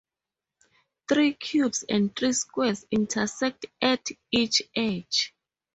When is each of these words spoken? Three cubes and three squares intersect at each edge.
Three 1.07 1.35
cubes 1.35 1.83
and 1.87 2.15
three 2.15 2.33
squares 2.33 2.87
intersect 2.89 3.67
at 3.83 4.07
each 4.31 4.63
edge. 4.75 5.35